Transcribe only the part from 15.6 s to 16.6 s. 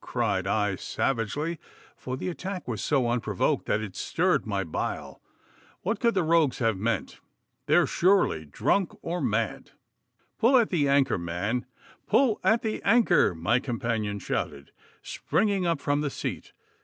up from the seat.